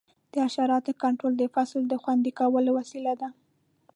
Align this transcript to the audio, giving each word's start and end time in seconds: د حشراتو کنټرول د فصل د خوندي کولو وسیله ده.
د 0.31 0.33
حشراتو 0.45 0.91
کنټرول 1.03 1.33
د 1.37 1.43
فصل 1.53 1.81
د 1.87 1.93
خوندي 2.01 2.31
کولو 2.39 2.71
وسیله 2.79 3.13
ده. 3.21 3.29